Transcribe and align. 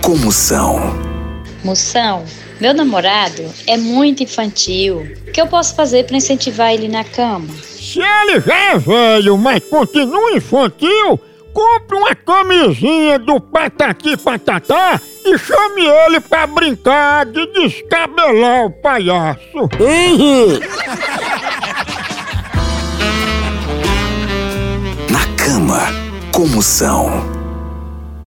com 0.00 0.16
Moção. 0.16 0.78
Moção, 1.64 2.24
meu 2.60 2.72
namorado 2.72 3.42
é 3.66 3.76
muito 3.76 4.22
infantil. 4.22 4.98
O 5.26 5.32
que 5.32 5.40
eu 5.40 5.48
posso 5.48 5.74
fazer 5.74 6.04
para 6.04 6.16
incentivar 6.16 6.72
ele 6.72 6.86
na 6.86 7.02
cama? 7.02 7.48
Se 7.62 7.98
ele 7.98 8.40
já 8.40 8.54
é 8.54 8.78
velho, 8.78 9.36
mas 9.36 9.64
continua 9.64 10.30
infantil, 10.32 11.20
compre 11.52 11.96
uma 11.96 12.14
camisinha 12.14 13.18
do 13.18 13.40
Patati 13.40 14.16
Patatá 14.16 15.00
e 15.24 15.36
chame 15.36 15.84
ele 15.84 16.20
para 16.20 16.46
brincar 16.46 17.26
de 17.26 17.44
descabelar 17.54 18.66
o 18.66 18.70
palhaço. 18.70 19.40
Uhum. 19.54 20.60
Na 25.10 25.26
cama 25.36 25.80
comoção. 26.30 27.33